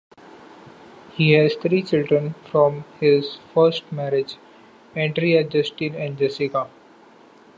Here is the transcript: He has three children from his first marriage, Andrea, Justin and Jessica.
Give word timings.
He 1.11 1.33
has 1.33 1.53
three 1.53 1.83
children 1.83 2.33
from 2.49 2.85
his 2.99 3.37
first 3.53 3.83
marriage, 3.91 4.37
Andrea, 4.95 5.43
Justin 5.43 5.93
and 5.93 6.17
Jessica. 6.17 6.67